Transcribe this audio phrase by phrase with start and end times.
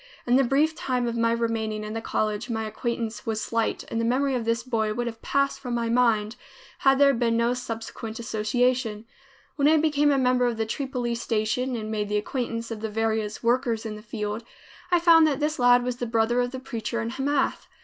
[0.25, 4.01] In the brief time of my remaining in the college, my acquaintance was slight and
[4.01, 6.37] the memory of this boy would have passed from my mind,
[6.79, 9.05] had there been no subsequent association.
[9.57, 12.89] When I became a member of the Tripoli Station and made the acquaintance of the
[12.89, 14.43] various workers in the field,
[14.89, 17.67] I found that this lad was the brother of the preacher in Hamath.